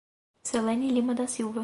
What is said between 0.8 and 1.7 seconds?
Lima da Silva